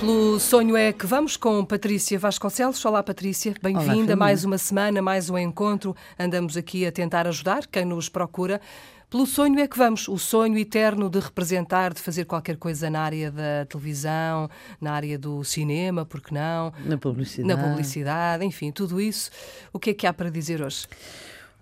[0.00, 2.84] Pelo sonho é que vamos com Patrícia Vasconcelos.
[2.84, 3.54] Olá, Patrícia.
[3.62, 4.16] Bem-vinda.
[4.16, 5.96] Mais uma semana, mais um encontro.
[6.18, 8.60] Andamos aqui a tentar ajudar quem nos procura.
[9.08, 13.00] Pelo sonho é que vamos, o sonho eterno de representar, de fazer qualquer coisa na
[13.00, 14.50] área da televisão,
[14.80, 16.72] na área do cinema, porque não?
[16.84, 17.48] Na publicidade.
[17.48, 19.30] Na publicidade, enfim, tudo isso.
[19.72, 20.88] O que é que há para dizer hoje?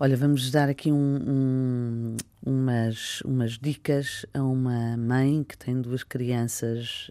[0.05, 6.02] Olha, vamos dar aqui um, um, umas, umas dicas a uma mãe que tem duas
[6.02, 7.09] crianças,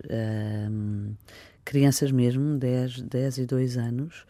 [0.69, 1.13] um,
[1.63, 4.25] crianças mesmo, 10, 10 e 2 anos.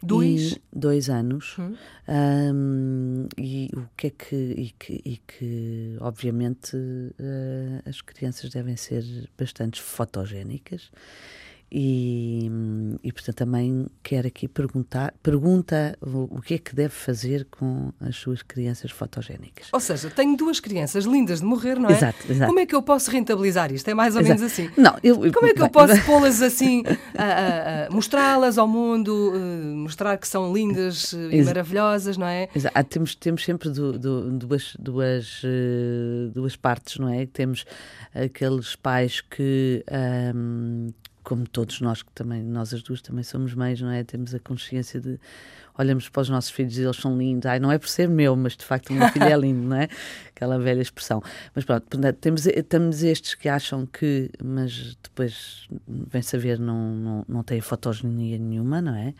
[0.00, 0.56] Dois?
[0.72, 1.56] Dois anos.
[1.58, 1.74] Hum.
[2.08, 4.36] Um, e o que é que.
[4.36, 9.02] E que, e que obviamente, uh, as crianças devem ser
[9.36, 10.92] bastante fotogénicas.
[11.70, 12.48] E,
[13.02, 17.92] e, portanto também quero aqui perguntar pergunta o, o, que é que deve fazer com
[18.00, 22.18] as suas crianças fotogénicas ou seja tenho duas crianças lindas de morrer não é exato,
[22.30, 22.46] exato.
[22.46, 24.38] como é que eu posso rentabilizar isto é mais ou exato.
[24.38, 26.84] menos assim não eu, como é que eu posso pô-las assim
[27.90, 32.84] mostrá-las ao mundo uh, mostrar que são lindas uh, e maravilhosas não é exato.
[32.84, 37.64] temos temos sempre do, do, duas duas uh, duas partes não é temos
[38.14, 39.84] aqueles pais que
[40.34, 40.92] um,
[41.26, 44.04] como todos nós que também, nós as duas também somos mães, não é?
[44.04, 45.18] Temos a consciência de
[45.76, 47.46] olhamos para os nossos filhos e eles são lindos.
[47.46, 49.76] Ai, não é por ser meu, mas de facto o meu filho é lindo, não
[49.76, 49.88] é?
[50.28, 51.20] Aquela velha expressão.
[51.52, 51.84] Mas pronto,
[52.20, 58.38] temos, temos estes que acham que, mas depois vem saber, não, não, não têm fotogenia
[58.38, 59.12] nenhuma, não é?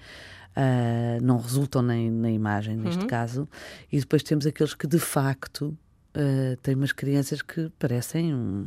[0.57, 3.09] Uh, não resultam nem na imagem, neste uhum.
[3.09, 3.49] caso.
[3.91, 5.77] E depois temos aqueles que de facto
[6.17, 8.65] Uh, tem umas crianças que parecem um,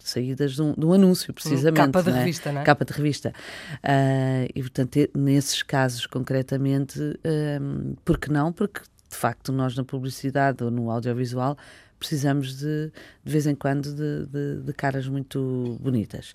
[0.00, 1.76] saídas de um, de um, anúncio, precisamente.
[1.76, 2.18] Capa de é?
[2.18, 2.64] revista, não é?
[2.64, 3.32] Capa de revista.
[3.76, 8.52] Uh, e, portanto, nesses casos, concretamente, uh, por que não?
[8.52, 11.56] Porque, de facto, nós na publicidade ou no audiovisual
[11.96, 12.90] precisamos de,
[13.24, 16.34] de vez em quando, de, de, de caras muito bonitas.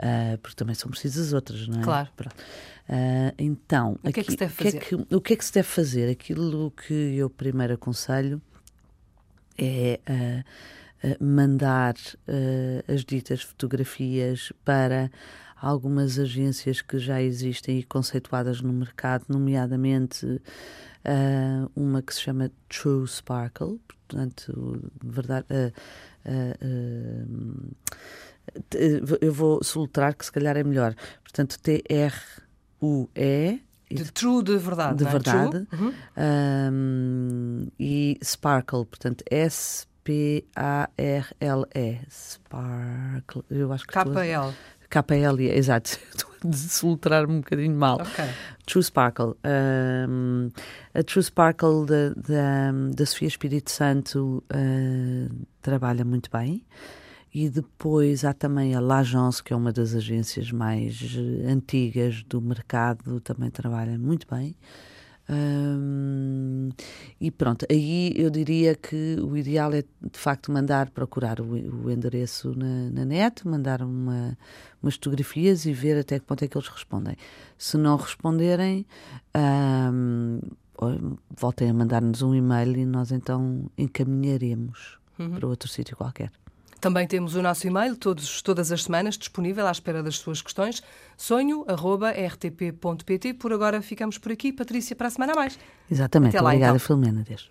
[0.00, 1.84] Uh, porque também são precisas outras, não é?
[1.84, 2.08] Claro.
[3.38, 4.70] Então, o que, aqui, é que se deve fazer?
[4.72, 6.10] Que é que, o que é que se deve fazer?
[6.10, 8.42] Aquilo que eu primeiro aconselho
[9.58, 10.44] é uh,
[11.08, 15.10] uh, mandar uh, as ditas fotografias para
[15.56, 20.40] algumas agências que já existem e conceituadas no mercado, nomeadamente
[21.74, 25.46] uma que se chama True Sparkle, portanto, verdade.
[29.20, 30.96] eu vou soltar que se calhar é melhor.
[31.22, 33.60] Portanto, T-R-U-E
[33.94, 34.96] de true de verdade.
[34.98, 35.10] De é?
[35.10, 35.66] verdade.
[35.72, 35.94] Uhum.
[36.16, 39.96] Um, e Sparkle, portanto, S-P-A-R-L-E.
[42.10, 43.44] Sparkle.
[43.50, 43.92] Eu acho que.
[43.92, 44.52] K-L.
[44.90, 45.98] K-L, exato.
[46.14, 48.00] Estou a desoltrar um bocadinho mal.
[48.00, 48.28] Okay.
[48.66, 49.34] True Sparkle.
[49.44, 50.50] Um,
[50.92, 56.64] a True Sparkle da Sofia Espírito Santo uh, trabalha muito bem.
[57.38, 62.40] E depois há também a L'Agence, que é uma das agências mais eh, antigas do
[62.40, 64.56] mercado, também trabalha muito bem.
[65.28, 66.70] Um,
[67.20, 71.44] e pronto, aí eu diria que o ideal é de facto mandar procurar o,
[71.84, 74.38] o endereço na, na, net, mandar uma,
[74.82, 77.16] umas fotografias e ver até que ponto é que eles respondem.
[77.58, 78.86] Se não responderem,
[79.92, 80.40] um,
[81.36, 85.32] voltem a mandar-nos um e-mail e nós então encaminharemos uhum.
[85.32, 86.32] para outro sítio qualquer.
[86.80, 90.82] Também temos o nosso e-mail, todos, todas as semanas, disponível à espera das suas questões.
[91.16, 91.74] sonho.rtp.pt.
[93.34, 94.52] Por agora ficamos por aqui.
[94.52, 95.58] Patrícia, para a semana a mais.
[95.90, 96.36] Exatamente.
[96.36, 96.86] Até lá, Obrigada, então.
[96.86, 97.24] Filomena.
[97.26, 97.50] Deus.